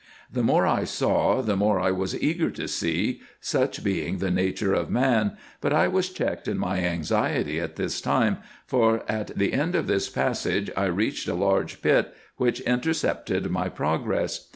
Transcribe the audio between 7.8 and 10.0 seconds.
time, for at the end of